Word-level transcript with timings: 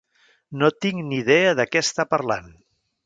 No 0.61 0.69
tinc 0.85 1.03
ni 1.09 1.19
idea 1.25 1.53
de 1.59 1.67
què 1.73 1.85
està 1.87 2.07
parlant. 2.15 2.53